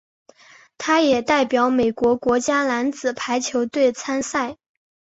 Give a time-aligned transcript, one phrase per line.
[0.79, 4.57] 他也代表美国国家男子排球队参赛。